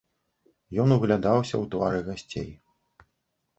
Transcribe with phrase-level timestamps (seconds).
[0.83, 2.51] Ён углядаўся ў твары гасцей.